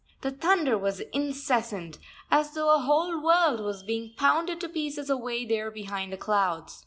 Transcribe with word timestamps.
The 0.21 0.31
thunder 0.31 0.79
was 0.79 1.01
incessant, 1.13 1.99
as 2.31 2.55
though 2.55 2.73
a 2.73 2.79
whole 2.79 3.21
world 3.23 3.59
was 3.59 3.83
being 3.83 4.15
pounded 4.17 4.59
to 4.61 4.67
pieces 4.67 5.11
away 5.11 5.45
there 5.45 5.69
behind 5.69 6.11
the 6.11 6.17
clouds. 6.17 6.79